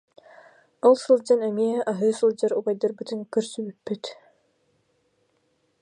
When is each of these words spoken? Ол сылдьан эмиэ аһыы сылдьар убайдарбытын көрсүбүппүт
Ол 0.87 0.95
сылдьан 1.03 1.41
эмиэ 1.49 1.79
аһыы 1.91 2.11
сылдьар 2.17 2.51
убайдарбытын 2.59 3.21
көрсүбүппүт 3.33 4.03